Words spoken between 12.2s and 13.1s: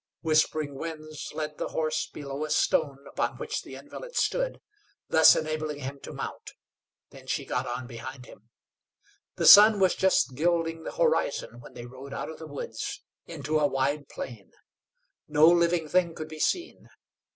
of the woods